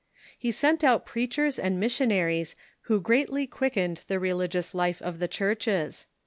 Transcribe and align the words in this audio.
He 0.35 0.51
sent 0.51 0.83
out 0.83 1.05
preachers 1.05 1.59
and 1.59 1.79
missionaries 1.79 2.55
who 2.89 2.99
greatly 2.99 3.45
quickened 3.45 4.01
the 4.07 4.19
religious 4.19 4.73
life 4.73 4.99
of 4.99 5.19
the 5.19 5.27
Churches. 5.27 6.07